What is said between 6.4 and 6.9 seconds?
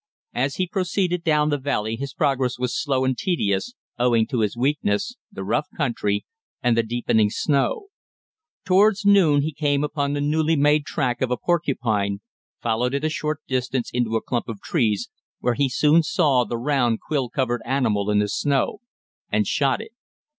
and the